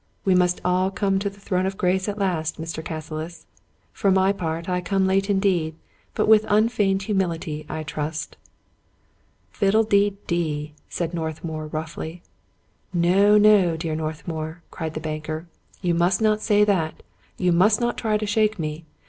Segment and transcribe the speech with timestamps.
[0.25, 2.83] We must all come to the throne of grace at last, Mr.
[2.83, 3.45] Cas silis.
[3.93, 5.75] For my part, I come late indeed;
[6.15, 8.35] but with unfeigned humility, I trust.""
[9.59, 12.23] Fiddle de dee!" said Northmour roughly."
[13.11, 15.45] No, no, dear Northmour!" cried the banker."
[15.83, 17.03] You must not say that;
[17.37, 18.85] you must not try to shake me.